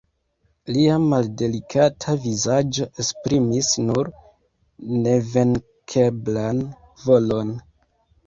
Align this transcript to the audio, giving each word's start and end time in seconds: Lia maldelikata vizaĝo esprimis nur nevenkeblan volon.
Lia 0.75 0.93
maldelikata 1.09 2.13
vizaĝo 2.23 2.87
esprimis 3.03 3.69
nur 3.89 4.09
nevenkeblan 5.03 6.63
volon. 7.05 7.55